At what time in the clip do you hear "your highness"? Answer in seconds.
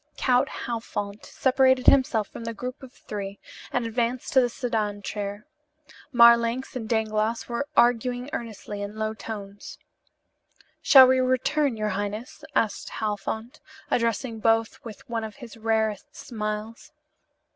11.77-12.43